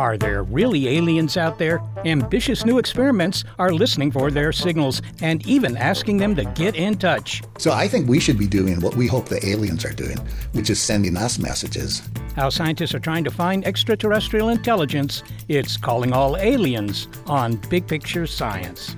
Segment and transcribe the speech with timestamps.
[0.00, 1.82] Are there really aliens out there?
[2.06, 6.96] Ambitious new experiments are listening for their signals and even asking them to get in
[6.96, 7.42] touch.
[7.58, 10.16] So I think we should be doing what we hope the aliens are doing,
[10.52, 12.00] which is sending us messages.
[12.34, 15.22] How scientists are trying to find extraterrestrial intelligence.
[15.48, 18.96] It's Calling All Aliens on Big Picture Science.